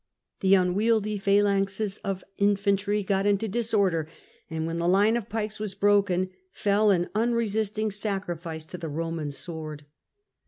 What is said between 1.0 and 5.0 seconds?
phalanxes of infantry got into disorder, and when the